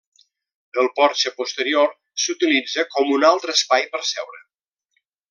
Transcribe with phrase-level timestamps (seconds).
[0.83, 1.93] El porxe posterior
[2.25, 4.43] s'utilitza com un altre espai per seure.